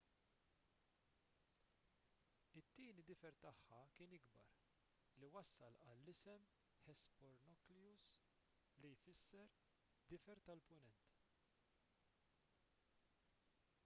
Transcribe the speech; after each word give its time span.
it-tieni 2.61 3.03
difer 3.09 3.35
tagħha 3.43 3.81
kien 3.99 4.15
ikbar 4.19 4.47
li 5.21 5.29
wassal 5.35 5.77
għall-isem 5.91 6.47
hesperonychus 6.87 8.17
li 8.81 8.95
jfisser 8.97 9.55
difer 10.15 10.45
tal-punent 10.51 11.09